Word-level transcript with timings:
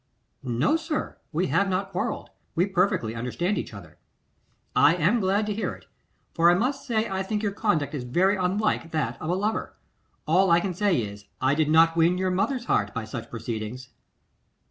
'No, 0.41 0.77
sir, 0.77 1.19
we 1.31 1.45
have 1.53 1.69
not 1.69 1.91
quarrelled; 1.91 2.31
we 2.55 2.65
perfectly 2.65 3.13
understand 3.13 3.59
each 3.59 3.71
other.' 3.71 3.99
'I 4.75 4.95
am 4.95 5.19
glad 5.19 5.45
to 5.45 5.53
hear 5.53 5.75
it, 5.75 5.85
for 6.33 6.49
I 6.49 6.55
must 6.55 6.87
say 6.87 7.07
I 7.07 7.21
think 7.21 7.43
your 7.43 7.51
conduct 7.51 7.93
is 7.93 8.03
very 8.03 8.35
unlike 8.35 8.89
that 8.93 9.21
of 9.21 9.29
a 9.29 9.35
lover. 9.35 9.75
All 10.25 10.49
I 10.49 10.59
can 10.59 10.73
say 10.73 10.97
is, 10.99 11.25
I 11.39 11.53
did 11.53 11.69
not 11.69 11.95
win 11.95 12.17
your 12.17 12.31
mother's 12.31 12.65
heart 12.65 12.95
by 12.95 13.05
such 13.05 13.29
proceedings. 13.29 13.89